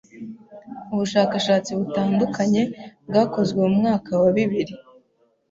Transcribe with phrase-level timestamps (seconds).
[0.93, 2.61] Ubushakashatsi butandukanye
[3.07, 4.73] bwakozwe mu mwaka wa bibiri